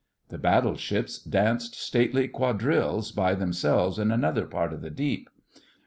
[0.29, 5.29] The battleships danced stately quadrilles by themselves in another part of the deep.